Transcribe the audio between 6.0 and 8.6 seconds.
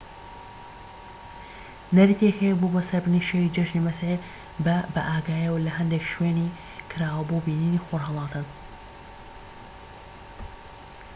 شوێنی کراوە بۆ بینینی خۆرهەڵاتن